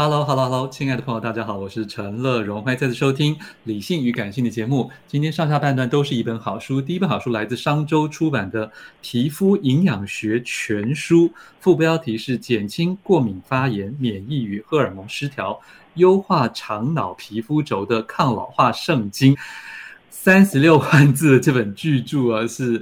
[0.00, 4.88] Hello，Hello，Hello，亲爱的朋友，大家好，我是陈乐融，欢迎再次收听《理性与感性》的节目。
[5.08, 8.68] 今天上下半段都是一本好书，第一本好书来自商周出版的
[9.02, 11.26] 《皮肤营养学全书》，
[11.58, 15.60] 副标题是“减轻过敏发炎、免疫与荷尔蒙失调，
[15.94, 19.36] 优化长脑皮肤轴的抗老化圣经”。
[20.10, 22.80] 三十六万字的这本巨著啊，是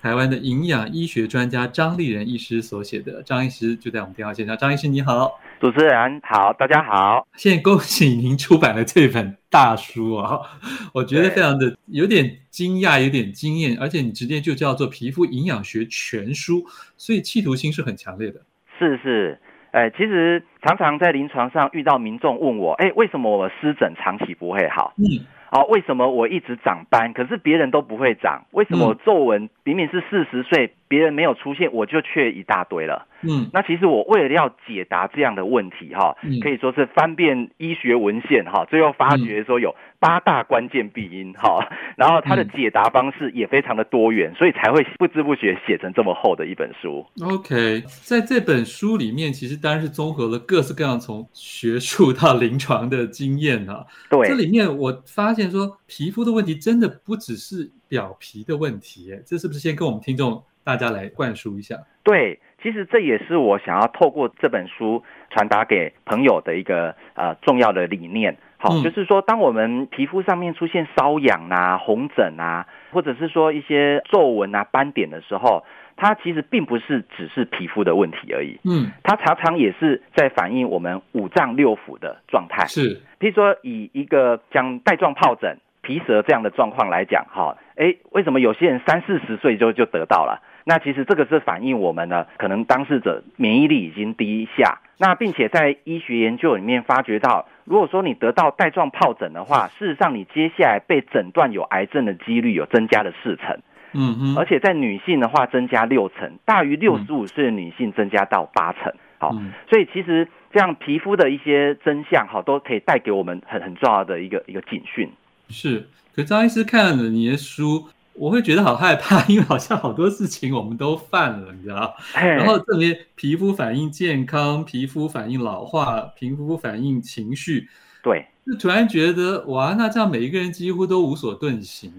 [0.00, 3.22] 台湾的营养医学专家张立仁医师所写的。
[3.22, 7.26] 张医师就在我们电话线上，张医师你好，主持人好，大家好。
[7.34, 10.38] 现在恭喜您出版了这本大书啊，
[10.94, 16.58] 我觉得非常的有点惊讶，有点惊艳，而且你直接就叫做《皮肤营养学全书》，
[16.96, 18.40] 所以企图心是很强烈的。
[18.78, 19.40] 是是，
[19.72, 24.94] 哎，其实常常在临床上遇到民众问我，哎，为什么我湿疹长期不会好？
[24.98, 25.26] 嗯。
[25.50, 28.44] 好、哦，为什么我一直长斑，可是别人都不会长？
[28.52, 33.07] 为什么我皱纹明明是四十岁，别人没有出现，我就却一大堆了？
[33.22, 47.04] 嗯，那其实我为了要解答这样的问题，哈，可以说是翻遍医学文献，哈，最后发觉说有八大关键病因，哈， 然后它的解答方式也非常的多元，所以才会不知不觉写成这么厚的一本书。
[47.22, 53.84] OK，在这本书里面，其实当然是综合了各式各样从学术到临床的经验啊。
[54.08, 61.76] 对，这里面我发现说，皮肤的问题真的不只是表皮的问题，这是不是先跟我们听众大家来灌输一下？
[62.04, 62.38] 对。
[62.62, 68.36] 其实这也是我想要透过这本书传达给朋友的一个呃重要的理念。
[68.56, 75.64] 好，嗯、就是说，当我们皮肤上面出现瘙痒啊、红疹啊，或者是说一些皱纹啊、斑点的时候，
[75.96, 78.58] 它其实并不是只是皮肤的问题而已。
[78.64, 82.66] 嗯，它常常也是在反映我们五脏六腑的状态。
[82.66, 90.42] 是，譬如说以一个像带状疱疹、皮蛇这样的状况来讲，哈，哎，为什么有些人三四十岁就就得到了？
[90.68, 94.78] 那其实这个是反映我们呢，可能当事者免疫力已经低下。
[94.98, 103.58] 那并且在医学研究里面发觉到，如果说你得到带状疱疹的话，事实上你接下来被诊断有癌症的几率有增加了四成。
[103.94, 104.36] 嗯嗯。
[104.36, 108.92] 而且在女性的话增加六成，大于六十五岁的女性增加到八成。
[109.16, 109.34] 好，
[109.70, 115.10] 所以其实这样皮肤的一些真相，哈，都可以带给我们很很重要的一个一个警讯。
[115.48, 117.88] 是，可张医师看了你的书。
[118.18, 121.94] 我会觉得好害怕， 因为好像好多事情我们都犯了，你知道？
[122.14, 127.68] 然后特别皮肤反应健康，皮肤反应老化，皮肤反应情绪，
[128.02, 131.92] 对，就突然觉得哇，那这样每一个人几乎都无所遁形，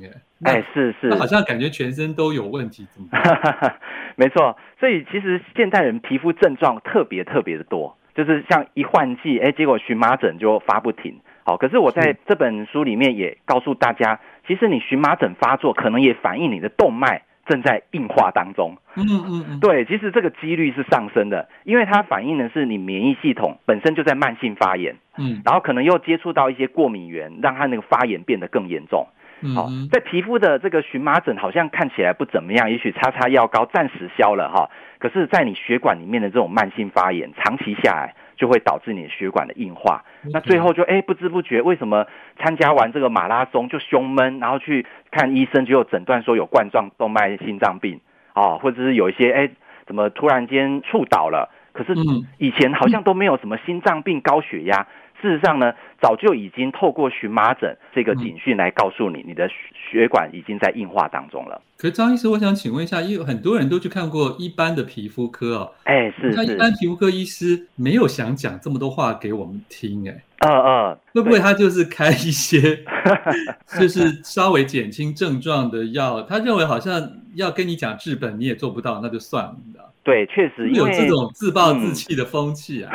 [0.43, 3.77] 哎，哎，是是，好像感觉全身都有问题，怎么办？
[4.15, 11.19] 没错，所以其实现代人皮肤症状特别特别的多，就是像一换季，哎，结果荨麻疹就发不停。
[11.49, 14.19] 好，可是我在这本书里面也告诉大家。
[14.45, 18.77] 其实你荨麻疹发作，可能也反映你的动脉正在硬化当中。
[18.95, 24.95] 嗯嗯嗯，对，其实这个几率是上升的，因为它反映的是你免疫系统本身就在慢性发炎。
[25.17, 29.07] 嗯，然后可能又接触到一些过敏源，让它那个发炎变得更严重。
[29.55, 34.69] 好，在皮肤的这个荨麻疹好像看起来不怎么样，也许擦擦药膏暂时消了哈。
[34.99, 38.13] 可是，在你血管里面的这种慢性发炎，长期下来。
[38.39, 40.03] 就会导致你的血管的硬化，
[40.33, 42.07] 那最后就哎不知不觉，为什么
[42.39, 47.99] 参加完这个马拉松就胸闷，然后去看医生，就有诊断说有冠状动脉心脏病。
[48.31, 49.49] 啊，或者是有一些哎
[49.85, 51.93] 怎么突然间猝倒了，可是
[52.37, 54.87] 以前好像都没有什么心脏病、高血压，
[55.21, 61.61] 事实上呢，早就已经透过荨麻疹这个警讯来告诉你，你的血管已经在硬化当中了。
[61.77, 72.83] 可是张医师，我想请问一下，因为很多人都去看过一般的皮肤科哦，哎，是，那一般皮肤科医师没有想讲这么多话给我们听，哎，嗯嗯，会不会他就是开一些，
[73.79, 76.21] 就是稍微减轻症状的药？
[76.23, 79.88] 他认为好像要跟你讲治本，你也做不到，那就算了。
[80.03, 82.91] 对，确实有这种自暴自弃的风气啊！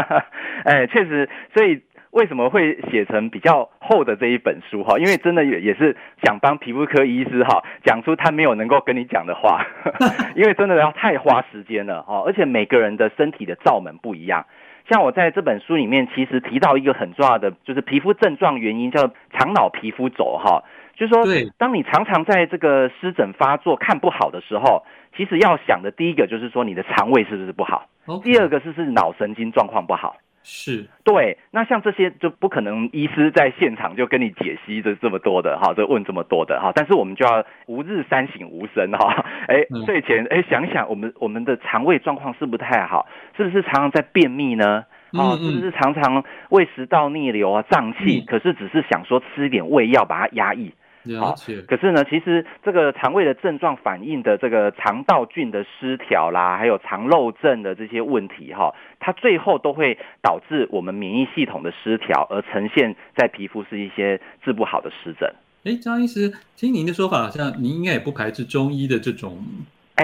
[0.64, 4.96] 哎、嗯，确实，所以为什么会写成比较厚的这一本书哈？
[4.98, 9.66] 因为真的也也是想帮皮肤科医师哈讲出他没有能够跟你讲的话，
[10.36, 14.46] 因为真的要太花时间了哈，而且每个人的身体的罩门不一样。
[14.88, 20.62] 像我在这本书里面其实提到一个很重要的，就是皮肤症状原因叫肠脑皮肤轴哈，
[20.96, 21.24] 就是说，
[21.58, 24.84] 当你常常在这个湿疹发作看不好的时候。
[25.16, 28.22] 其实要想的第一个就是说你的肠胃是不是不好，Okay.
[28.22, 31.38] 第二个是是脑神经状况不好，是对。
[31.50, 36.72] 那像这些就不可能医师在现场就跟你解析这这么多的哈，就问这么多的哈。
[36.74, 43.06] 但是我们就要吾日三省吾身哈， 哎，睡前哎想想我们我们的肠胃状况是不太好，
[43.36, 44.84] 是不是常常在便秘呢？
[45.12, 48.20] 啊，是不是常常胃食道逆流啊、胀气？
[48.26, 50.72] 可是只是想说吃一点胃药把它压抑。
[51.04, 51.62] 了解。
[51.62, 65.32] 可是呢，其实这个肠胃的症状反映的这个肠道菌的失调啦，还有肠漏症的这些问题哈，它最后都会导致我们免疫系统的失调，而呈现在皮肤是一些治不好的湿疹。
[65.64, 69.42] 哎，张医师，听您的说法，好像您应该也不排斥中医的这种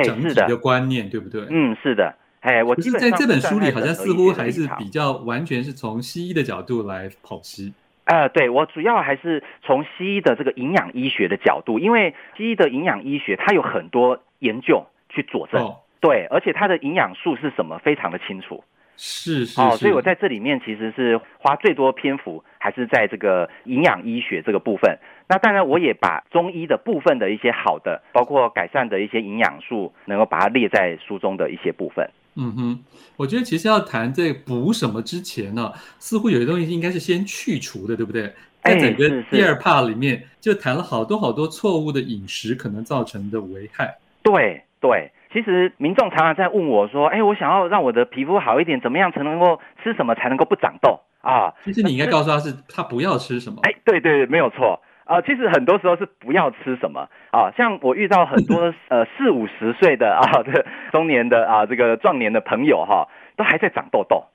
[0.04, 1.46] 整体的观念，对不对？
[1.50, 2.14] 嗯，是的。
[2.40, 7.74] 哎，我其实在这本书里，好像似乎还是比较完全是从西医的角度来剖析。
[8.10, 18.64] 呃，对，我主要还是从西医的这个营养医学的角度，因为西医的营养医学它有很多研究去佐证，哦、对，而且它的营养素是什么非常的清楚，
[18.96, 24.98] 是是，是哦，所以我在这里面其实是花最多篇幅还是在这个营养医学这个部分。
[25.28, 32.10] 那当然，我也把中医的部分的一些好的，包括改善的一些营养素，能够把它列在书中的一些部分。
[32.36, 32.78] 嗯哼，
[33.16, 38.32] 我觉得其实要谈这补什么之前呢，似乎有些东西应该是先去除的，对不对？
[38.62, 43.96] 在整个第二 part 里面，就谈了好多好多错误的饮食可能造成的危害。
[44.22, 53.58] 对对，其实民众常常在问我说：“哎，我想要让我的皮肤好一点，怎么样才能够吃什么才能够不长痘啊？”其实你应该告诉他是他不要吃什么。
[53.62, 54.78] 哎，对对对，没有错。
[55.10, 64.26] 啊，其实很多时候是不要吃什么啊，像我遇到很多 呃四五十岁的啊，这中年的啊，这个壮年的朋友哈，都还在长痘痘。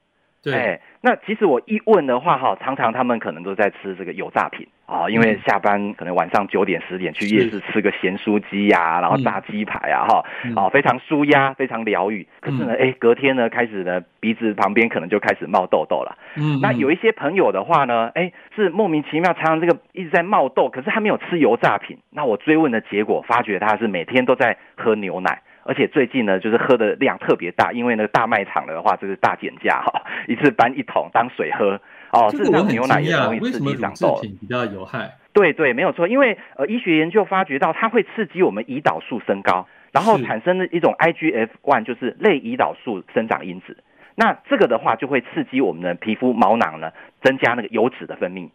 [0.45, 0.53] 对。
[0.53, 10.25] 哎那其实我一问的话，哈，常常他们可能都在吃这个油炸品啊，因为下班可能晚上九点十点去夜市吃个咸酥鸡呀，然后炸鸡排啊，哈，
[10.55, 12.27] 啊，非常舒压，非常疗愈。
[12.41, 16.17] 可是呢，哎，隔天呢，开始呢，鼻子旁边可能就开始冒痘痘了。
[16.37, 21.99] 嗯，那有一些朋友的话呢，哎，是莫名其妙，常常这个一直在冒痘，可是他没有吃油炸品。
[22.09, 25.43] 那我追问的结果，发觉他是每天都在喝牛奶。
[25.67, 31.81] 而且最近呢，就是喝的量特别大，因为那个大卖场的话，就是大减价哈， 一次搬一桶当水喝
[32.11, 32.29] 哦。
[32.31, 35.11] 这个我很惊讶，为什么乳制品比较有害？
[35.33, 43.75] 对对，没有错，因为呃，医学研究发觉到它会刺激我们胰岛素升高，然后产生的一种 IGF one 就是类胰岛素生长因子。
[44.15, 46.91] 那这个的话就会刺激我们的皮肤毛囊呢，
[47.21, 48.49] 增加那个油脂的分泌，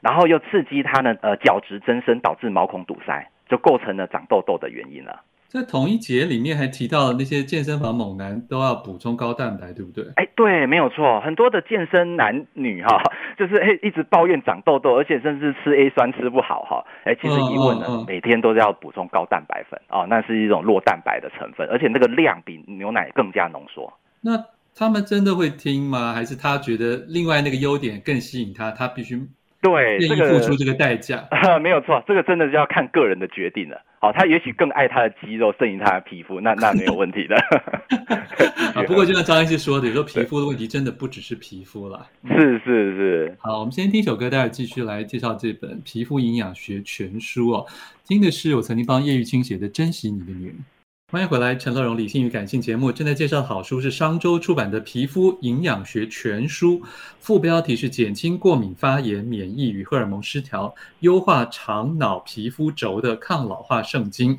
[0.00, 5.20] 然后又刺激它呢，呃，角质增生，导致毛孔堵塞，就构成了长痘痘的原因了。
[5.54, 10.04] 在同一节里面还提到那些健身房猛男都要补充高蛋白，对不对？
[10.16, 11.20] 哎，对，没有错。
[11.20, 13.00] 很多的健身男女哈，
[13.38, 16.84] 就是哎一直抱怨长痘痘，而且甚至吃 A 酸吃不好哈。
[17.04, 23.92] 哎，其实疑问呢，每天都要补充高蛋白粉哦，那是一种弱蛋白的成分，而且那个量比牛奶更加浓缩。
[24.22, 24.44] 那
[24.74, 26.12] 他们真的会听吗？
[26.12, 29.22] 还是他觉得另外那个优点更吸引他，他必须？
[29.64, 33.80] 对，愿意付出这个代价，这个、没有错，这个真的是要看个人的决定了。
[33.98, 37.34] 好，他也许更爱他的肌肉胜于他的皮肤，那那没有问题的。
[38.76, 42.06] 啊，不过就像张医师说的，有时候皮肤的问题真的不只是皮肤了。
[42.28, 43.36] 是是是。
[43.38, 47.66] 好，我们先听一首歌，待会儿继续来介绍这本《皮肤营养学全书》哦。
[48.06, 50.54] 听的是我曾经帮叶玉卿写的《珍惜你的女人》。
[51.14, 56.80] 欢迎回来，陈乐融理性与感性节目正在介绍的好书是商周出版的《皮肤营养学全书》，
[57.20, 64.36] 副标题是“减轻过敏发炎、免疫与荷尔蒙失调，优化肠脑皮肤轴的抗老化圣经”。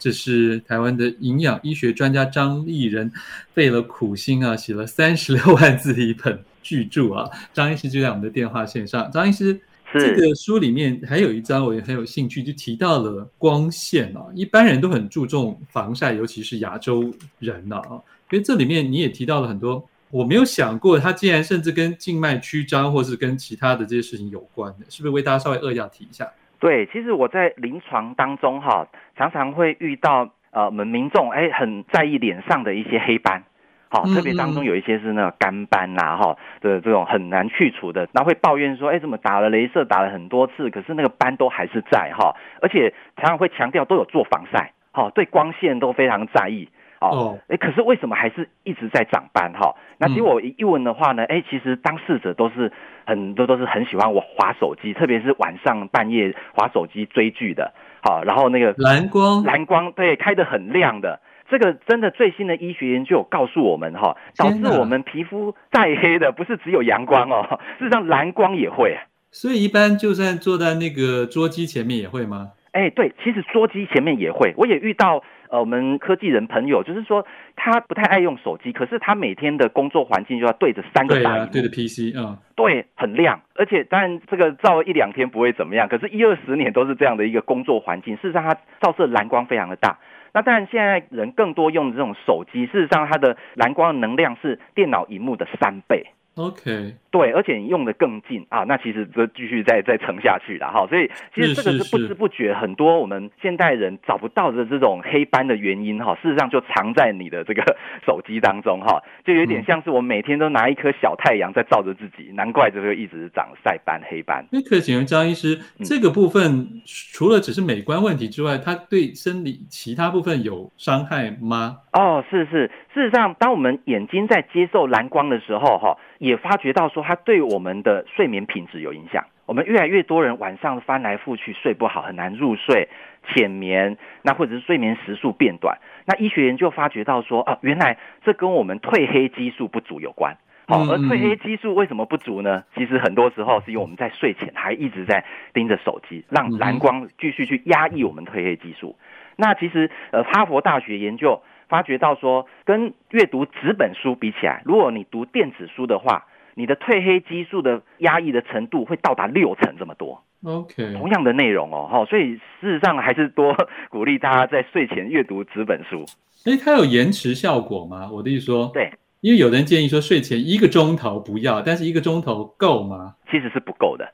[0.00, 3.12] 这是台湾的营养医学专家张立仁
[3.52, 7.28] 费了苦心啊，写了三十六万字的一本巨著啊。
[7.52, 9.60] 张医师就在我们的电话线上，张医师。
[10.00, 18.02] 这个书里面还有一章我也很有兴趣，就提到了光线啊，一般人都很注重防晒，尤其是亚洲人呐啊。
[18.30, 25.14] 因为这里面你也提到了很多我没有想过它竟然甚至跟静脉曲张或是跟其他的这些事情有关的，是不是？
[25.14, 26.28] 为大家稍微扼要提一下。
[26.58, 33.44] 对，其实我在临床当中哈，常常会遇到呃，我们民众哎很在意脸上的一些黑斑，
[33.88, 46.68] 好，特别当中有一些是那个干斑呐哈的这种很难去除的，那会抱怨说，哎，怎么打了镭射打了很多次，可是那个斑都还是在哈，而且常常会强调都有做防晒，好，对光线都非常在意。
[47.00, 49.74] 哦，哎，可是为什么还是一直在长斑哈？
[49.98, 52.72] 那结果我一问的话呢，哎，其实当事者都是
[53.04, 68.96] 很多都是很喜欢我划手机，特别是晚上半夜划手机追剧的，好，然后那个蓝光蓝光对开得很亮的，这个真的最新的医学研究有告诉我们哈，导致我们皮肤再黑的不是只有阳光哦， 事实上蓝光也会。
[69.30, 72.52] 所以一般就算坐在那个桌机前面也会吗？
[72.72, 75.22] 哎，对，其实桌机前面也会，我也遇到。
[75.50, 77.24] 呃，我们科技人朋友就是说，
[77.54, 89.96] 他不太爱用手机，可是他每天的工作环境就要对着三个大对着 PC，嗯，对，很亮，而且当然这个照一两天不会怎么样，可是一二十年都是这样的一个工作环境，事实上它照射蓝光非常的大。
[90.34, 96.08] 那当然现在人更多用的这种手机，事实上它的蓝光能量是电脑荧幕的三倍。
[96.36, 100.84] OK，对，而且你用的更近啊，那其实就继续再再沉下去了哈。
[100.88, 107.62] 所以其实这个是不知不觉，很多我们现代人找不到的这种黑斑的原因哈，事实上就藏在你的这个
[108.04, 114.44] 手机当中哈，就有点像是我每天都拿一颗小太阳在照着自己，难怪就会一直长晒斑、黑斑。
[114.50, 121.76] 那可请问张医师，这个部分除了只是美观问题之外，它对生理其他部分有伤害吗？
[121.92, 125.98] 哦，是是，事实上，当我们眼睛在接受蓝光的时候哈。
[126.18, 129.26] 也发觉到说，它对我们的睡眠品质有影响。
[129.44, 132.88] 我们越来越多人晚上翻来覆去睡不好，很难入睡、
[133.28, 135.76] 浅眠，那或者是睡眠时数变短。
[136.06, 140.34] 那医学研究发觉到说，啊，原来这跟我们褪黑激素不足有关。
[140.66, 142.64] 好，而褪黑激素为什么不足呢？
[142.74, 145.22] 其实很多时候是因为我们在睡前还一直在
[145.52, 148.96] 盯着手机，让蓝光继续去压抑我们褪黑激素。
[149.36, 151.42] 那其实，呃，哈佛大学研究。
[151.68, 160.22] 发觉到说，跟阅读纸本书比起来，如果你读电子书的话，你的褪黑激素的压抑的程度会到达六成这么多。
[160.44, 163.56] OK，同样的内容哦，哈，所以事实上还是多
[163.88, 166.04] 鼓励大家在睡前阅读纸本书。
[166.44, 168.10] 诶，它有延迟效果吗？
[168.12, 173.14] 我的意思说，对，因为有人建议说睡前一个钟头不要，但是一个钟头够吗？
[173.30, 174.06] 其实是不够的。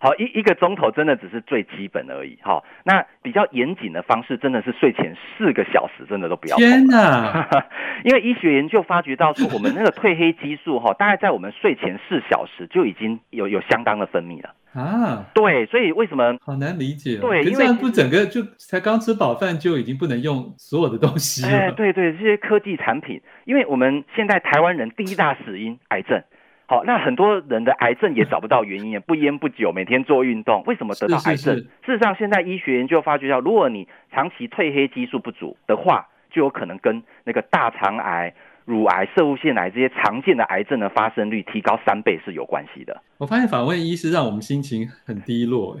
[0.00, 2.38] 好，一一个钟头真的只是最基本而已。
[2.40, 6.56] 好，那比较严谨的方式真的是睡前四个小时，真的都不要。
[6.56, 7.48] 天哪！
[8.04, 15.26] 因为医学研究发觉到说，我们那个褪黑激素哈，大概在我们睡前四小时就已经有有相当的分泌了啊。
[15.34, 17.18] 对，所以为什么好难理解？
[17.18, 21.48] 对，因为不整个就才刚吃饱饭就已经不能用所有的东西了。
[21.48, 26.22] 哎，对对，这些科技产品，因为我们现在台湾人第一大死因癌症。
[26.70, 31.36] 好，那很多人的癌症也找不到原因，不烟不酒，每天做运动，为什么得到癌症？
[31.36, 31.62] 是是是。
[31.62, 38.34] 事实上，现在医学研究发觉到，如果你长期褪黑激素不足的话，就有可能跟那个大肠癌。
[38.68, 42.94] 乳癌、色物腺癌这些常见的癌症的发生率提高三倍是有关系的。
[43.16, 45.74] 我发现访问医师让我们心情很低落，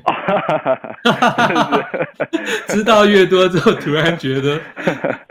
[2.68, 4.58] 知道越多之后，突然觉得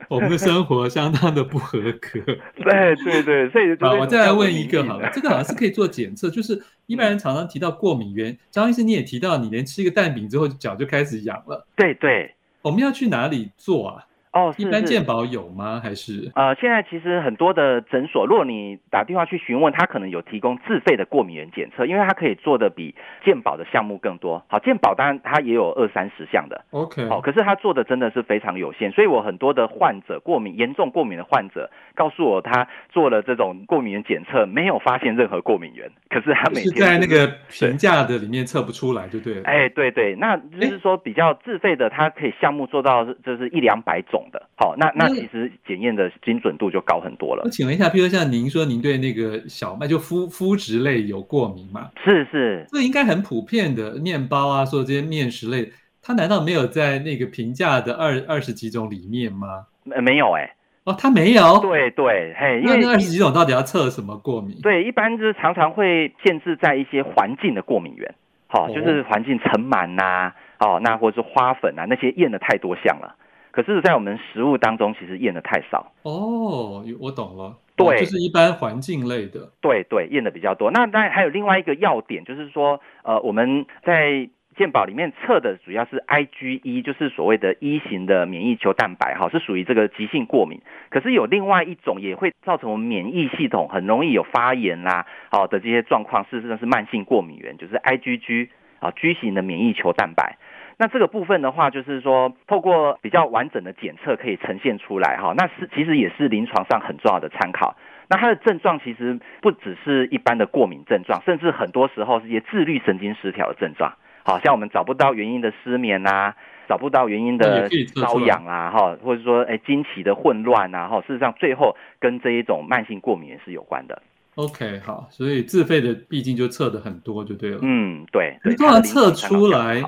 [0.08, 2.20] 我们的生活相当的不合格。
[2.64, 11.66] 对对对，所以好，我再来问一个好了，这个好像是可以做检测，就是一般人常常提到过敏原，张医师你也提到，你连吃一个蛋饼之后脚就开始痒了。
[11.76, 14.06] 对对，我们要去哪里做啊？
[14.38, 15.82] 哦，一般健保有吗？
[15.84, 22.94] 还是呃，现在其实很多的诊所，如果你打电话去询问，他可能有提供自费的过敏原检测，因为他可以做的比
[23.26, 24.44] 健保的项目更多。
[24.48, 39.42] 好，健保当然它也有二三十项的，OK，好，可是他做的真的是非常有限，所以我很多的患者过敏严重过敏的患者告诉我，他做了这种过敏原检测，没有发现任何过敏原，可是他每天是在那个评价的里面测不出来，就对了。
[39.46, 44.92] 哎，对对，那就是说比较自费的，它可以项目做到就是一两百种的，好，那。
[44.96, 47.44] 那其实检验的精准度就高很多了。
[47.46, 51.90] 我请问一下，譬如像您说，您对那个小麦就麸麸质类有过敏吗？
[52.04, 59.66] 是是，这应该很普遍的面包啊，说这些面食类，它难道没有在那个评价的二二十几种里面吗？
[59.84, 60.54] 没有哎、欸，
[60.86, 61.60] 哦，它没有。
[61.60, 64.60] 对对，嘿，因为那二十几种到底要测什么过敏？
[64.62, 68.16] 对，一般就是常常会限制在一些环境的过敏源，
[68.48, 73.16] 好、哦，就是环境尘螨呐，哦，那或者是花粉啊，那些验的太多项了。
[73.58, 76.86] 可是，在我们食物当中，其实验的太少哦。
[77.00, 80.70] 我懂了，对，哦、就是一般环境类的，对对，验的比较多。
[80.70, 90.62] 那当然还有另外一个要点，就是说，呃，我们在健保里面测的主要是 IgE，就是所谓的一型的免疫球蛋白，哈，是属于这个急性过敏。
[90.92, 100.38] 可是有另外一种也会造成我们免疫系统很容易有发炎啦，好的这些状况，事实上是慢性过敏源，就是 IgG 啊，G 型的免疫球蛋白。
[100.80, 107.76] 那这个部分的话，就是说透过比较完整的检测可以呈现出来，哈，那是其实也是临床上很重要的参考。
[108.10, 113.94] 那它的症状其实不只是一般的过敏症状，甚至很多时候是一些自律神经失调的症状。
[114.24, 116.36] 好像我们找不到原因的失眠啊，
[116.70, 124.02] 找不到原因的瘙痒啊，哈，或者说哎经期的混乱啊，哈，事实上最后跟这一种慢性过敏也是有关的。
[124.36, 127.60] OK，好，所以自费的毕竟就测的很多就对了。
[127.62, 128.38] 嗯，对。
[128.46, 129.82] 你通常测出来，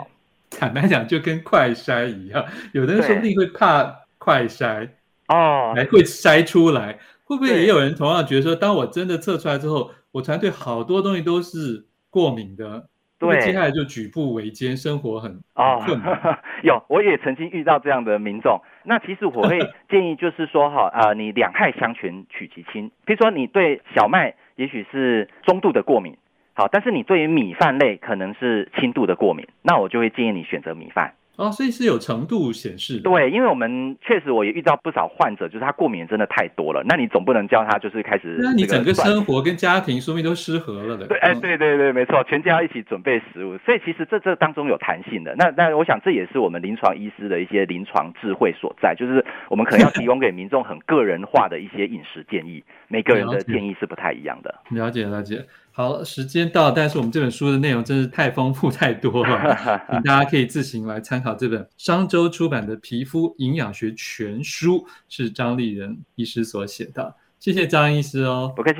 [0.49, 3.83] 坦白讲就跟快筛一样，有的人说不定会怕
[4.17, 4.89] 快筛
[5.27, 6.97] 哦，还会筛出来。
[7.25, 12.87] 会不会也有人同样觉得说，当我真的测出来之后，我团队好多东西都是过敏的，
[13.19, 16.39] 对，接下来就举步维艰，生活很哦困难。
[16.65, 18.59] 有，我也曾经遇到这样的民众。
[18.83, 22.89] 那其实我会 建议就是说，哈，呃，你两害相权取其轻。
[23.05, 26.17] 比如说你对小麦也许是中度的过敏，
[26.59, 31.13] 好，但是你对于米饭类可能是轻度的过敏，那我就会建议你选择米饭。
[31.37, 33.09] 哦，所以是有程度显示的。
[33.09, 36.83] 对，因为我们确实我也遇到不少患者，就是他过敏真的太多了。
[36.85, 41.07] 那你总不能叫他就是开始，那你整个生活跟家庭说明都失和了的。
[41.07, 45.33] 对，哎，对对对，没错，全家要一起准备食物，所以其实这这当中有弹性的。
[45.37, 54.53] 那那我想这也是我们临床医师的一些临床智慧所在，就是我们可能要提供给民众很个人化的一些饮食建议，每个人的建议是不太一样的。
[54.71, 55.45] 了解了解。
[55.79, 59.55] 好，时间到，但是我们这本书的内容真是太丰富太多了，
[60.03, 67.15] 大家可以自行来参考这本商周出版的《皮肤营养学全书》，是张立仁医师所写的。
[67.39, 68.79] 谢谢张医师哦，不客气。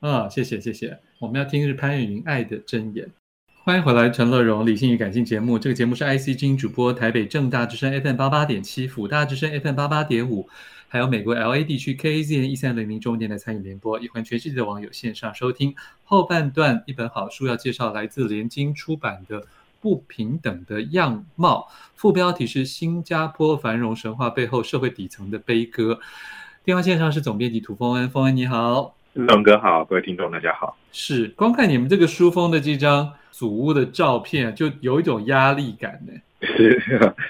[0.00, 0.98] 嗯，谢谢谢谢。
[1.20, 3.06] 我们要听的是潘越云《爱的箴言》。
[3.62, 5.56] 欢迎回来，陈乐融理性与感性节目。
[5.56, 10.48] 这个节目是 IC 之音主播，台北正大之声 FM 八八点七，辅大之声 FM 八八点五。
[10.92, 15.74] 还有美国 LA 地区 KAZN 一三零零中电台参与联播，也欢迎全世界的网友线上收听。
[16.04, 19.40] 后半段一本好书要介绍，来自联经出版的
[19.80, 25.94] 《不平等的样貌》，副标题是《新加坡繁荣神话背后社会底层的悲歌》。
[26.62, 30.76] 电话线上是总编辑涂峰恩，峰恩你好，龙哥好，各位听众大家好。
[30.92, 36.12] 是光看你们这个书封的这张祖屋的照片，就有一种压力感呢。
[36.42, 36.78] 是，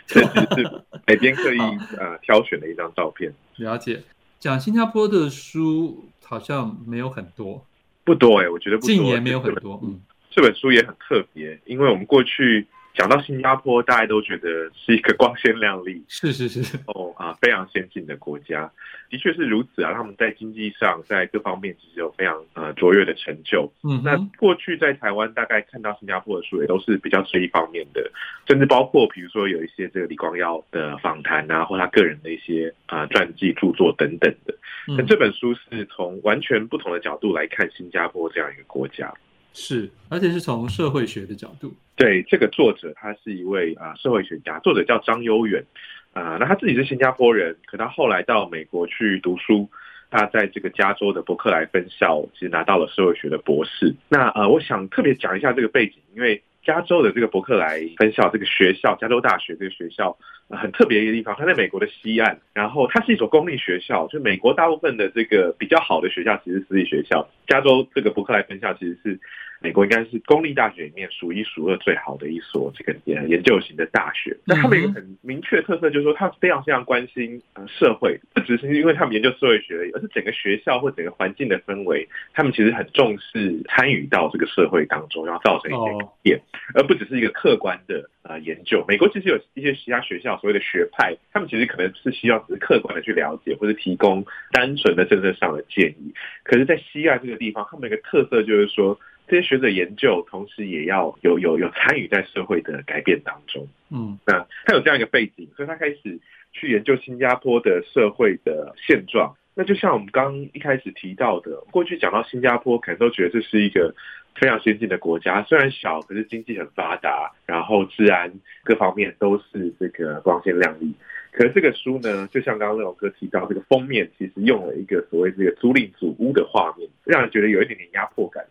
[0.06, 1.58] 确实是海边刻意
[1.98, 3.32] 呃挑选的一张照片。
[3.56, 4.02] 了解，
[4.38, 7.64] 讲新加坡的书好像没有很多，
[8.04, 9.80] 不多哎、欸，我觉得不多，近年没有很多。
[9.82, 12.66] 嗯，这本书也很特别，因为我们过去。
[12.94, 18.70] 讲到新加坡，大家都觉得是一个光鲜亮丽， 是是是哦啊，非常先进的国家，
[19.08, 19.92] 的确是如此啊。
[19.94, 23.72] 他们在经济上，在各方面其实有非常呃卓越的成就。
[23.82, 28.10] 嗯，那过去在台湾，大概看到新加坡的书也都是比较这一方面的，
[28.46, 34.54] 甚至包括比如说有一些这个李光耀的访谈啊，或他个人的一些啊传记著作等等的。
[34.86, 39.12] 那这本书是从完全不同的角度来看新加坡这样一个国家。
[39.52, 41.72] 是，而且是从社会学的角度。
[41.94, 45.64] 对，这个作者他是一位啊社会学家，作者叫张悠远
[46.12, 49.68] 啊，那他自己是新加坡人，可他后来到美国去读书，
[50.10, 53.94] 他在这个加州的伯克莱分校其实拿到了社会学的博士。
[54.08, 60.16] 那呃，我想特别讲一下这个背景，因为加州的这个伯克莱分校这个学校，加州大学这个学校。
[60.50, 69.18] 很特别一个地方，它在美国的西岸，然后它是一所公立学校，就美国大部分的这个比较好的学校其实私立学校，加州这个伯克莱分校其实是
[69.62, 74.36] 美国应该是公立大学里面数一数二最好的一所这个研研究型的大学。
[74.44, 86.40] 那他们有一个很明确的特色，就是说他非常非常关心社会，不只是因为他们研究社会学而，是整个学校或整个环境的氛围，他们其实很重视参与到这个社会当中，然后造成一些改变，
[86.74, 88.08] 而不只是一个客观的。
[88.22, 96.14] 啊，研究美国其实有一些其他学校所谓的学派，他们其实可能是需要只是客观的去了解，或者提供单纯的政策上的建议。
[96.44, 98.96] 可是，在西亚这个地方，他们一个特色就是说，
[99.28, 103.66] 这些学者研究，同时也要有有有参与在社会的改变当中。
[103.90, 106.18] 嗯，那他有这样一个背景，所以他开始
[106.52, 109.34] 去研究新加坡的社会的现状。
[109.54, 113.94] 那就像我们刚一开始提到的，过去讲到新加坡，可能都觉得这是一个
[114.34, 118.32] 非常先进的国家，虽然小，可是经济很发达，然后治安
[118.64, 120.94] 各方面都是这个光鲜亮丽。
[121.32, 128.44] 可是这个书呢，就像刚刚乐融哥提到，这个封面其实用了一个所谓这个租赁祖屋的画面，让人觉得有一点点压迫感。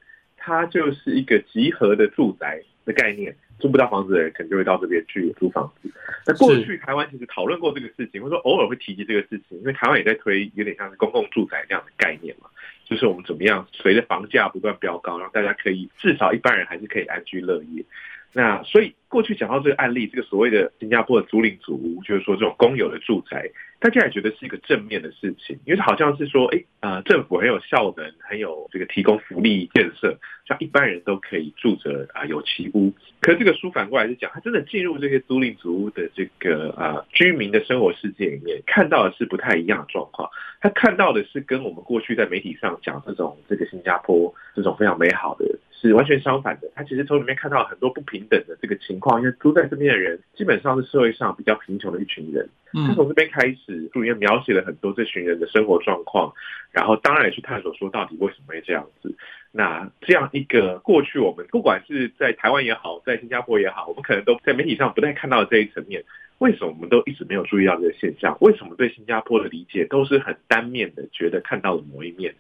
[0.44, 3.36] 它就是一个集合的住宅的概念。
[3.60, 5.92] 租不到房子的人，可能就会到这边去租房子。
[6.26, 12.50] 那过去台湾其实讨论过这个事情，或者说偶尔会提及这个事情，因为台湾也在推有点像是公共住宅这样的概念嘛，
[12.92, 17.86] 就是我们怎么样随着房价不断飙高，让大家可以至少一般人还是可以安居乐业。
[18.34, 23.50] 那所以过去讲到这个案例，这个所谓的新加坡的租赁组屋，就是说这种公有的住宅，
[23.80, 32.94] 大家也觉得是一个正面的事情，因为好像是说，哎，呃，政府很有效能，很有这个提供福利建设，像一般人都可以住着啊、有其屋。
[33.20, 40.30] 可是这个书反过来是讲，他真的进入这些租赁组屋的这个呃居民的生活世界里面，看到的是不太一样的状况。
[40.62, 45.46] 他看到的是跟我们过去在媒体上讲这种这个新加坡这种非常美好的。
[45.74, 52.48] 是完全相反的，他其实从里面看到很多不平等的这个情况，因为住在这边的人基本上是社会上比较贫穷的一群人。
[52.72, 56.32] 他从这边开始，书里面描写了很多这群人的生活状况，
[56.72, 59.12] 然后当然也去探索说到底为什么会这样子。
[59.52, 66.04] 那这样一个过去我们不管是在台湾也好，在新加坡也好，我们可能都在媒体上不太看到这一层面，
[66.38, 68.38] 为什么我们都一直没有注意到这个现象？
[68.40, 72.36] 为什么对新加坡的理解都是很单面的，觉得看到了某一面？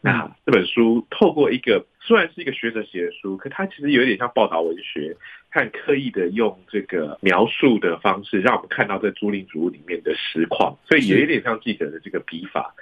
[0.00, 5.16] 那这本书透过一个虽然是一个学者写的书，可它其实有点像报道文学，
[5.48, 12.72] 很刻意的用这个描述的方式，让我们看到在租赁主屋里面的实况，所以也有点像记者的这个笔法，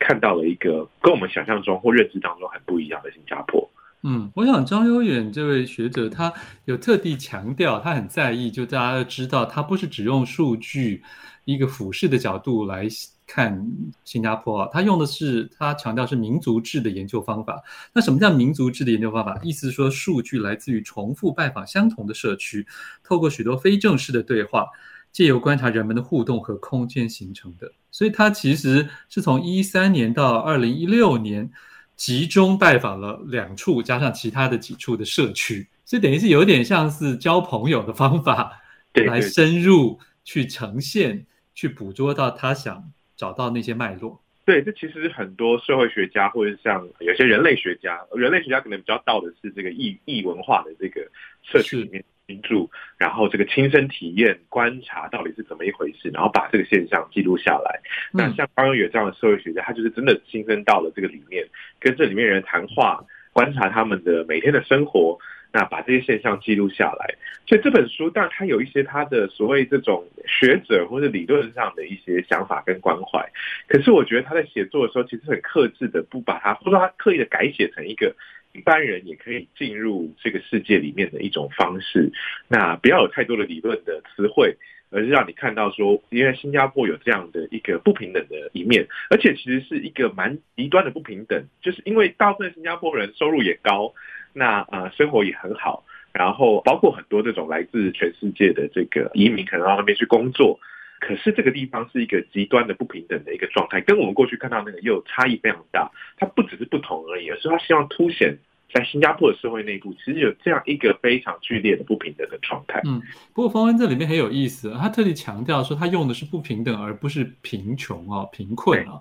[0.00, 3.70] 看到了一个跟我们想象中或认知当中很不一样的新加坡。
[4.02, 6.32] 嗯，我想张悠远这位学者，他
[6.64, 11.00] 有特地强调，他很在意，就大家都知道，他不是只用数据
[11.44, 12.88] 一个俯视的角度来。
[13.34, 13.66] 看
[14.04, 17.62] 新加坡啊，他用的是他强调是民族志的研究方法。
[17.94, 19.40] 那什么叫民族志的研究方法？
[19.42, 22.66] 意思是说，数据来自于重复拜访相同的社区，
[23.02, 24.66] 透过许多非正式的对话，
[25.10, 27.72] 借由观察人们的互动和空间形成的。
[27.90, 31.50] 所以，他其实是从一三年到二零一六年，
[31.96, 38.60] 集中拜访了两处，加上其他的几处的社区，所以等于是有点像是交朋友的方法，
[38.92, 42.92] 来深入去呈现，去捕捉到他想。
[43.22, 51.08] 找到那些脉络，对，这其实很多社会学家或者像有些人类学家，人类学家可能比较到的是这个异异文化的这个
[51.44, 57.80] 社区里面居住，然后这个亲身体验观察到底是怎么一回事，然后把这个现象记录下来。
[58.12, 61.46] 嗯、那像方永远这样的社会学家，他就是真的亲身到了这个里面，
[61.78, 65.16] 跟这里面人谈话，观察他们的每天的生活。
[65.52, 67.14] 那把这些现象记录下来，
[67.46, 73.28] 所以这本书当然它有一些它的所谓这种学者或者理论上的一些想法跟关怀，
[73.68, 78.14] 可是我觉得他在写作的时候其实很克制的，不把它或者说他刻意的改写成一个
[78.52, 82.10] 一般人也可以进入这个世界里面的一种方式，
[82.48, 84.56] 那不要有太多的理论的词汇，
[84.92, 93.92] 而是让你看到说，因为新加坡有这样的一个不平等的一面，而且其实是一个蛮极端的不平等，就是因为大部分新加坡人收入也高。
[94.34, 100.58] 那呃，生活也很好，然后包括很多这种来自全世界的这个移民，可能到那边去工作。
[101.00, 105.90] 可是这个地方是一个极端的不平等的一个状态，跟我们过去看到那个又差异非常大。
[106.16, 108.38] 它不只是不同而已，而是它希望凸显
[108.72, 112.80] 在新加坡的社会内部，其实有这样一个非常剧烈的不平等的状态。
[112.84, 113.00] 嗯，
[113.34, 119.00] 不过方恩这里面很有意思，他特地强调说，他用的是不平等，而不是贫穷啊、贫困啊，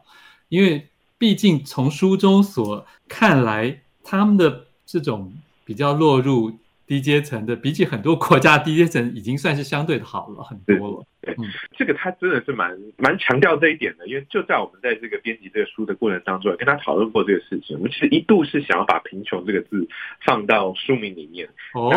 [0.50, 4.68] 因为毕竟从书中所看来，他们的。
[4.84, 5.32] 这种
[5.64, 6.52] 比较落入
[6.92, 11.06] 低阶层的，比起很多国家低阶层，已经算是相对的好了很多了。
[11.22, 17.78] 对，嗯，这个他真的是蛮蛮强调这一点的，因为就在我们在这个编辑这个书的过程当中，跟他讨论过这个事情。
[17.78, 19.88] 我们其实一度是想要把“贫穷”这个字
[20.26, 21.94] 放到书名里面，哦，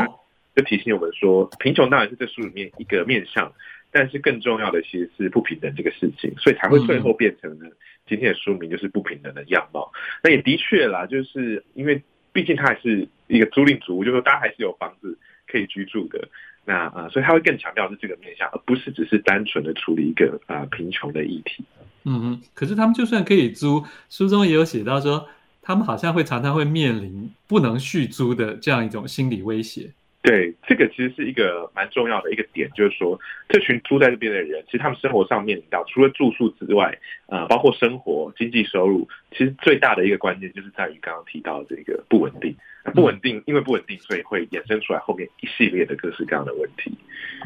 [0.54, 3.52] 就提醒我们说，贫穷当然是这书里面一个面向，
[3.90, 7.68] 但是更重要的其实是不平等这个事情，所以才会最后变成了
[8.06, 9.90] 今天的书名就是“不平等的样貌”。
[10.22, 12.00] 那也的确啦，就是因为。
[12.34, 15.16] 毕竟它还是一个租赁组屋，就是说大家还是有房子
[15.46, 16.28] 可以居住的。
[16.66, 21.62] 那啊、所以他会更强调是这个面向，而不是只是单纯的处理一个啊、贫穷的议题。
[22.04, 22.40] 嗯嗯。
[22.54, 25.28] 可是他们就算可以租，书中也有写到说，
[25.60, 29.90] 他们好像会常常会面临不能续租的这样一种心理威胁。
[30.24, 42.56] 对，这个其实是一个蛮重要的一个点，就是说，这群住在这边的人，其实他们生活上面临到除了住宿之外，呃，包括生活、经济收入，其实最大的一个关键就是在于刚刚提到的这个不稳定。
[42.94, 46.90] 不稳定，因为不稳定，所以会衍生出来后面一系列的各式各样的问题。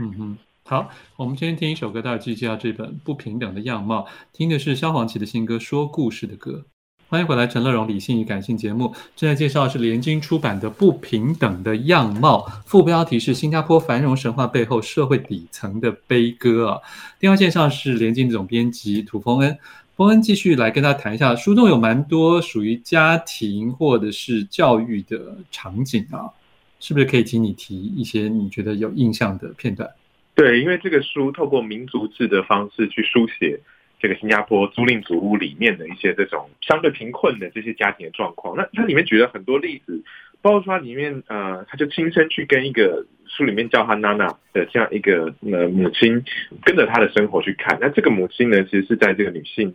[0.00, 6.64] 嗯哼，好，我们今天听一首歌，大家继续介绍这本《不平等的样貌》，听的是萧煌奇的新歌《说故事的歌》。
[7.10, 16.78] 欢迎回来，陈乐融理性与感性节目正在介绍的是联经出版的《不平等的样貌》，副标题是“新加坡繁荣神话背后社会底层的悲歌”啊。
[17.18, 19.56] 电话线上是联经总编辑涂峰恩，
[19.96, 26.28] 峰恩继续来跟大家谈一下，书中有蛮多属于家庭或者是教育的场景啊，
[26.78, 29.88] 是不是可以请你提一些你觉得有印象的片段？
[30.34, 33.58] 对，因为这个书透过民族志的方式去书写。
[33.98, 40.02] 这个新加坡租赁组屋里面的一些这种相对贫困的这些家庭的状况，那它里面举了很多例子，
[40.40, 46.24] 包括说它里面呃，他就亲身去跟一个书里面叫他娜娜的这样一个呃母亲，
[46.64, 47.76] 跟着她的生活去看。
[47.80, 49.74] 那这个母亲呢，其实是在这个女性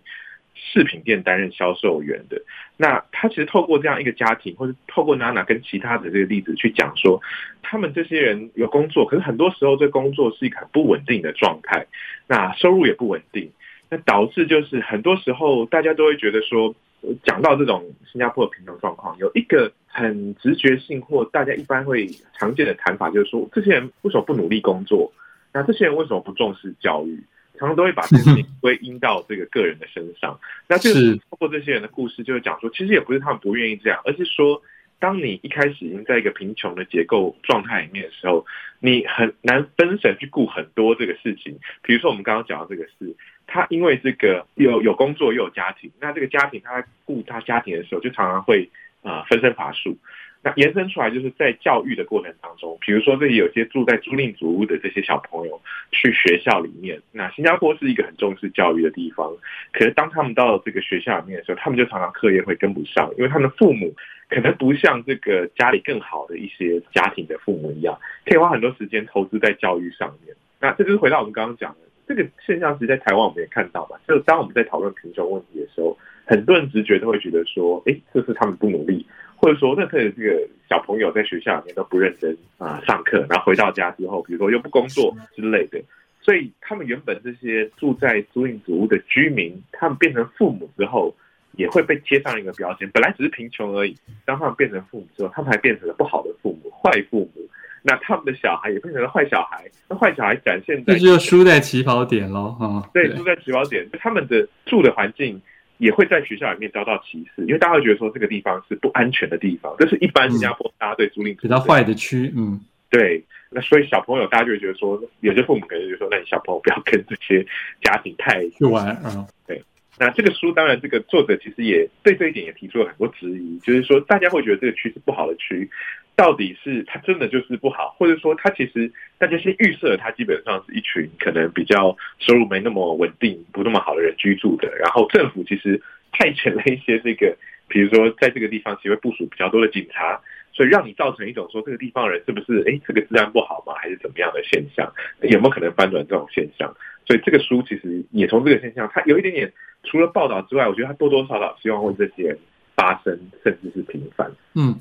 [0.56, 2.42] 饰品店担任销售员的。
[2.78, 7.22] 那她其实透过这样一个家庭，或者透过娜娜跟其他的这个例子去讲说，
[7.62, 11.86] 他们这些人有工作，可是很多时候这工作是一个很不稳定的状态，
[12.28, 13.52] 那收入也不稳定，
[13.94, 16.74] 那导致就是很多时候大家都会觉得说。
[17.22, 22.08] 讲到这种新加坡的贫穷状况，有一个很直觉性或大家一般会
[22.40, 25.12] 常见的谈法，就是说这些人为什么不努力工作？
[25.52, 27.22] 那这些人为什么不重视教育？
[27.60, 30.40] 常常都会把事情归因到这个个人的身上。
[30.66, 34.62] 那这个是通过这些人的故事，就是讲说，其实也不是他们不愿意这样，而是说，
[35.00, 38.46] 当你一开始已经在一个贫穷的结构状态里面的时候，
[38.80, 41.58] 你很难分神去顾很多这个事情。
[41.82, 43.16] 比如说我们刚刚讲到这个事。
[43.46, 48.70] 他因为这个有有工作又有家庭，那这个家庭他在顾他家庭的时候，就常常会
[49.04, 49.98] 啊、分身乏术。
[50.42, 57.02] 那延伸出来就是在教育的过程当中，比如说这里有些住在租赁组屋的这些小朋友去学校里面。
[57.12, 59.30] 那新加坡是一个很重视教育的地方，
[59.74, 63.94] 可是当他们到这个学校里面的时候，他们就常常课业会跟不上，因为他们的父母
[64.34, 70.36] 可能不像这个家里更好的一些家庭的父母一样，可以花很多时间投资在教育上面。
[70.60, 71.78] 那这就是回到我们刚刚讲的。
[72.06, 79.06] 这个现象其实在台湾我们也看到嘛，就是当我们在讨论贫穷问题的时候，很多人直觉都会觉得说，哎，这是他们不努力，
[79.38, 85.82] 或者说那可能这个小朋友在学校里面都不认真啊上课，然后回到家之后，比如说又不工作之类的，
[86.20, 91.16] 所以他们原本这些住在租赁组屋的居民，他们变成父母之后，
[91.58, 97.50] 也会被贴上一个标签，本来只是贫穷而已，当他们变成父母之后，他们还变成了不好的父母，坏父母。
[97.86, 105.42] 那他们的小孩也变成了坏小孩，那坏小孩展现在，这就输在起跑点喽，嗯，对，输在起跑点，他们的住的环境
[105.80, 112.58] 也会在学校里面遭到歧视，因为大家会觉得说这个地方是不安全的地方，这是一般新加坡大家对租赁比较坏的区，嗯，
[112.90, 117.46] 对，那所以小朋友大家就会觉得说，有些父母可能就说，那你小朋友不要跟这些
[117.82, 119.62] 家庭太去玩，嗯，对。
[120.00, 125.70] 那这个书当然，这个作者其实也对这一点也提出了很多质疑，就是说大家会觉得这个区是不好的区。
[126.16, 137.36] 到底是它真的就是不好，或者说它其实大家先预设它基本上是一群可能比较收入没那么稳定、不那么好的人居住的，然后政府其实派遣了一些这个，
[137.68, 140.22] 比如说在这个地方其实会部署比较多的警察，
[140.54, 143.74] 所以让你造成一种说这个地方人是不是哎这个治安不好吗？
[143.82, 144.94] 还是怎么样的现象？
[145.22, 146.72] 有没有可能翻转这种现象？
[147.06, 149.52] 所以这个书其实也从这个现象，它有一点点
[149.84, 152.40] 除了报道之外，我觉得它多多少少希望为这些人
[152.76, 154.32] 发声，甚至是平反。
[154.54, 154.76] 嗯。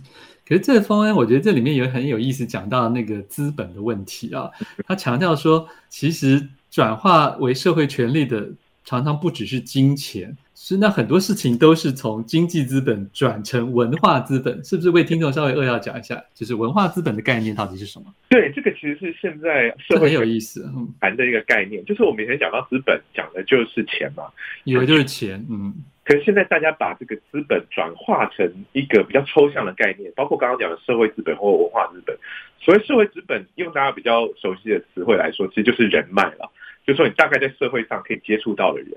[0.44, 4.50] 可是这个方案，我觉得这里面有很有意思，讲到那个资本的问题啊。
[4.86, 8.50] 他强调说，其实转化为社会权利的，
[8.84, 14.90] 常常不只是金钱，是那很多事情都是从经济资本转成文化资本，是不是？
[14.90, 18.06] 为听众稍微扼要讲一下，就是文化资本的概念到底是什么？
[18.28, 24.24] 对，这个其实是现在社会很有意思谈的一个概念，就是我们以前讲到资本，讲的就是钱嘛，
[24.64, 25.74] 以为就是钱，嗯。
[26.04, 32.16] 可是现在大家把这个资本转化成一个比较抽象的概念，包括刚刚讲的社会资本或文化资本。
[32.60, 36.50] 所谓社会资本，用大家比较熟悉的词汇来说，其实就是人脉了。
[36.84, 38.90] 就是说你大概在社会上可以接触到的人。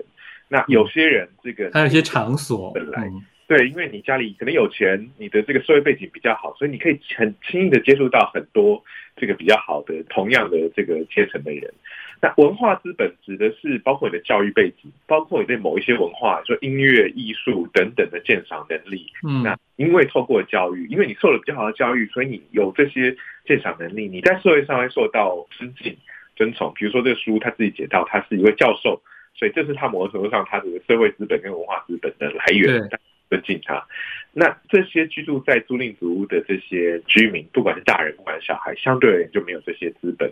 [0.48, 3.10] 那有些人这个还有一些场所本来
[3.48, 8.82] 对，因为你家里可能有钱，你的这个社会背景比较好，所以你可以很轻易的接触到很多
[9.16, 11.72] 这个比较好的同样的这个阶层的人。
[12.20, 19.06] 那文化资本指的是包括你的教育背景，包括你对某一些文化，说音乐、艺术等等的鉴赏能力。
[19.22, 23.14] 嗯，那因为透过教育，因为你受了比较好的教育，所以你有这些
[23.46, 25.96] 鉴赏能力，你在社会上会受到尊敬、
[26.34, 26.72] 尊崇。
[26.74, 29.00] 比如说这个书他自己写到，他是一位教授，
[29.38, 32.88] 所以这是他某种程度上他的社会资本跟文化资本的来源。
[33.28, 33.84] 尊敬他，
[34.32, 40.30] 那这些居住在租赁组屋的这些居民，不管是大人，不管是小孩，相对而言就没有这些资本。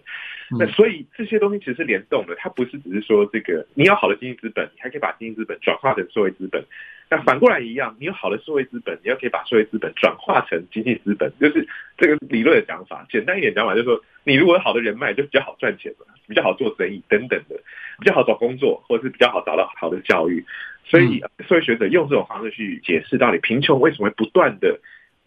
[0.61, 6.65] 那所以这些东西其实是联动的，它不是只是说这个你有好的经济资本，你还可以把经济资本转化成社会资本。
[7.11, 11.67] 那反过来一样，你有好的社会资本，你要可以把社会资本转化成经济资本，就是
[11.99, 13.05] 这个理论的讲法。
[13.11, 17.61] 简单一点讲法，就是说你如果有好的人脉，就比较好赚钱嘛，比较好做生意等等的，
[18.05, 20.45] 比较好找工作，或者是比较好找到好的教育。
[20.85, 24.79] 所以，社会学者用这种方式去解释到底贫穷为什么会不断的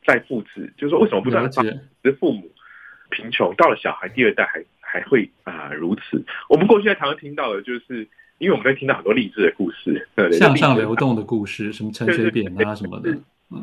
[0.06, 1.82] 在复制，就是说为什么不断的发生，
[2.20, 2.48] 父母
[3.10, 6.24] 贫穷到了小孩第二代还还会啊、呃、如此。
[6.48, 13.18] 我们过去在台湾听到的，就是因为我们在听到很多励志的故事，向上流动的故事，什么陈水扁啊什么的。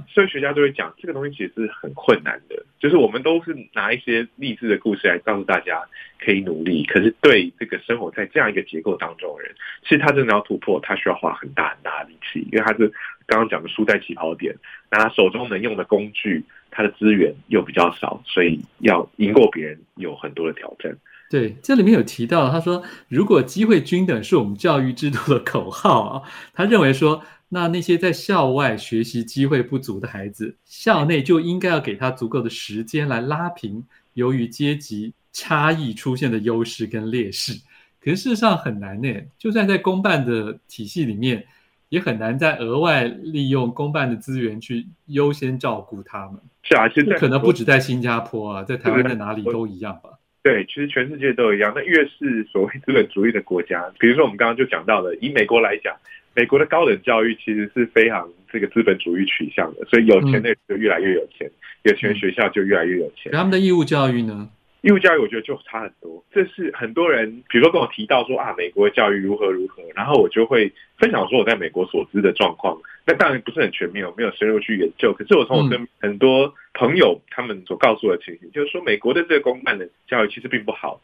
[0.08, 2.64] 社会学家都会讲，这个东西其实是很困难的。
[2.78, 5.82] 就是我们都是拿一些励志的故事来告诉大家
[6.18, 12.90] 可以努力，可是对这个生活在这样一个结构当中的人，其实他真的要突破，他需要花很大很大的力气，因为他是
[13.26, 14.54] 刚刚讲的输在起跑点，
[14.90, 20.96] 那他手中能用的工具，他的资源又比较少，所以要赢过别人有很多的挑战。
[21.30, 37.52] 对，这里面有提到，他说，如果机会均等是我们教育制度的口号啊，他认为说，那那些在校外学习机会不足的孩子，校内就应该要给他足够的时间来拉平由于阶级差异出现的优势跟劣势。
[38.00, 41.46] 可是事实上很难呢，就算在公办的体系里面，
[41.88, 46.40] 也很难再额外利用公办的资源去优先照顾他们。
[46.62, 50.13] 是啊，现在可能不止在新加坡啊，在台湾在哪里都一样吧。
[50.44, 51.72] 对，其实全世界都一样。
[51.74, 55.96] 那越是所谓资本主义的国家，比如说我们刚刚就讲到了，以美国来讲，
[56.34, 61.52] 美国的高等教育其实是非常这个资本主义取向的，所以有钱的人就越来越有钱，嗯、
[61.84, 63.32] 有钱学校就越来越有钱。
[63.32, 64.50] 他们的义务教育呢？
[64.84, 72.78] 义务教育我觉得就差很多，这是很多人，比如说跟我提到说啊，美国的教育如何如何，然后我就会分享说我在美国所知的状况。
[73.06, 75.14] 那当然不是很全面，我没有深入去研究。
[75.14, 81.00] 可是我从我跟很多朋友他们所告诉我的情形，就是说美国的这个公办的教育其实并不好。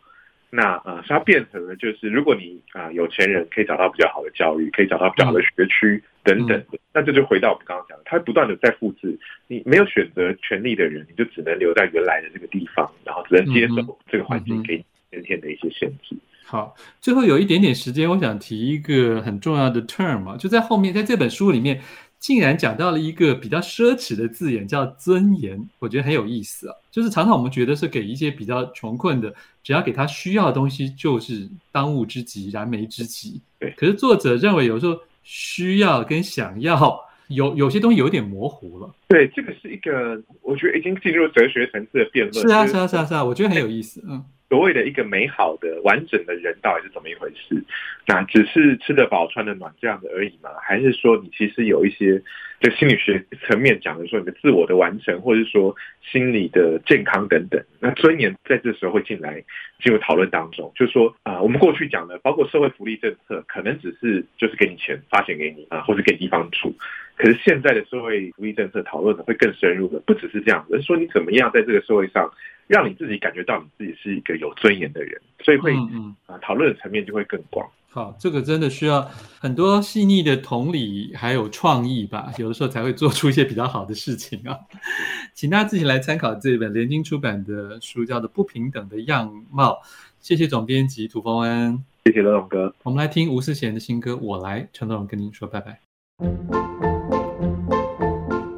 [0.52, 9.16] 那呃，它变成了就是，如果你啊、呃、有钱人可以找到比较好的教育，可以找到比较好的学区等等的，那这就回到我们刚刚讲的，它不断的在复制。
[9.46, 16.16] 你没有选择权利的人，你就只能留在原来的这个地方，然后只能接受这个环境给你先天的一些限制。
[16.44, 21.80] 好，最后有一点点时间，我想提一个很重要的 term 啊，就在后面，在这本书里面。
[22.20, 26.74] 竟然讲到了一个比较奢侈的字眼，叫尊严，我觉得很有意思啊。
[26.90, 33.40] 就是常常我们觉得是给一些比较穷困的，只要给他需要的东西，就是当务之急、燃眉之急。
[33.58, 38.94] 对，可是作者认为有时候需要跟想要有有些东西有点模糊了。
[39.08, 42.46] 对，这个是一个我觉得已经进入哲学层次的辩论。
[42.46, 44.04] 是啊，是啊，是啊，是啊，我觉得很有意思。
[44.06, 44.22] 嗯。
[44.50, 47.62] 所谓的一个美好的、完整的人到底是怎么一回事？
[48.04, 50.50] 那只是吃得饱、穿得暖这样的而已吗？
[50.60, 52.20] 还是说你其实有一些，
[52.60, 57.62] 就心理学层面讲的说你的自我的完成，或者是说心理的健康等等？
[57.78, 59.44] 那尊严在这时候会进来
[59.80, 66.74] 进入讨论当中，就是说啊、呃，我们过去讲的，包括社会福利政策，可能只是就是给你钱发钱给你啊，或者给地方住。
[67.16, 72.30] 可是现在的社会福利政策讨论的会更深入的，不只是这样，而是说你怎么样在这个社会上。
[72.70, 77.68] 让你自己感觉到你自己是一个有尊严的人，所以会嗯啊讨论的层面就会更广。
[77.92, 84.56] 好，这个真的需要很多细腻的同理还有创意吧，有的时候才会做出一些比较好的事情啊。
[85.34, 89.72] 请大家自己来参考这本联经出版的书，叫做《不平等的样貌》。
[90.20, 92.72] 谢谢总编辑涂丰恩，谢谢乐融哥。
[92.84, 95.80] 我们来听吴思贤的新歌《我来》，陈乐融跟您说拜拜。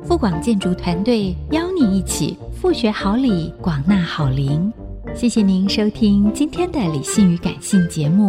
[0.04, 4.70] 富广建筑团队邀你一起复学好礼，广纳好邻。
[5.14, 8.28] 谢谢您收听今天的理性与感性节目。